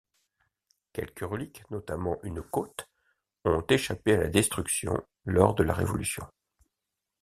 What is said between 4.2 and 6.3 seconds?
la destruction lors de la Révolution.